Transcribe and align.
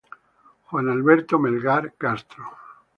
Juan 0.65 0.89
Alberto 0.89 1.37
Melgar 1.37 1.93
Castro. 1.95 2.43